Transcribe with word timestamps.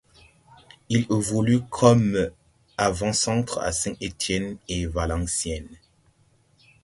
Il 0.89 1.01
évolue 1.11 1.61
comme 1.69 2.31
avant-centre 2.75 3.59
à 3.59 3.71
Saint-Étienne 3.71 4.57
et 4.67 4.87
Valenciennes. 4.87 5.77